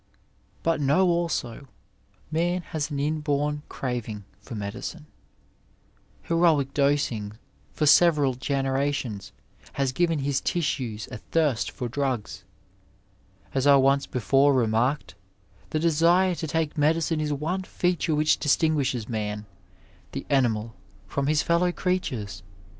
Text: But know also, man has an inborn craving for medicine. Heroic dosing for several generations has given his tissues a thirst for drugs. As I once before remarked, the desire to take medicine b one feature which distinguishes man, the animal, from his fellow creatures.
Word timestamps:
But 0.63 0.81
know 0.81 1.07
also, 1.09 1.67
man 2.31 2.63
has 2.63 2.89
an 2.89 2.99
inborn 2.99 3.61
craving 3.69 4.23
for 4.39 4.55
medicine. 4.55 5.05
Heroic 6.23 6.73
dosing 6.73 7.33
for 7.71 7.85
several 7.85 8.33
generations 8.33 9.31
has 9.73 9.91
given 9.91 10.17
his 10.17 10.41
tissues 10.41 11.07
a 11.11 11.19
thirst 11.19 11.69
for 11.69 11.87
drugs. 11.87 12.43
As 13.53 13.67
I 13.67 13.75
once 13.75 14.07
before 14.07 14.55
remarked, 14.55 15.13
the 15.69 15.77
desire 15.77 16.33
to 16.33 16.47
take 16.47 16.79
medicine 16.79 17.19
b 17.19 17.31
one 17.31 17.61
feature 17.61 18.15
which 18.15 18.39
distinguishes 18.39 19.07
man, 19.07 19.45
the 20.13 20.25
animal, 20.31 20.73
from 21.05 21.27
his 21.27 21.43
fellow 21.43 21.71
creatures. 21.71 22.41